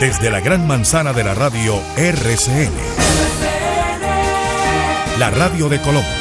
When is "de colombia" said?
5.68-6.20